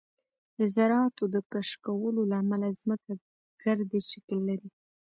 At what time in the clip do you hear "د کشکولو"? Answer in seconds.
1.33-2.21